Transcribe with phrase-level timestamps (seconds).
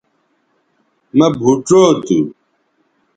[1.17, 2.17] مہ بھوچو تھو